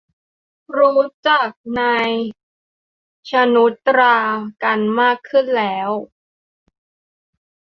[0.77, 1.49] รู้จัก
[1.79, 2.11] นาย
[3.29, 4.17] ชนุชตรา
[4.63, 5.89] กันมากขึ้นแล้ว